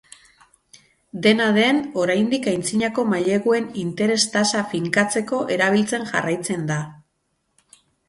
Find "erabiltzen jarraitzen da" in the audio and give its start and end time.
5.61-6.85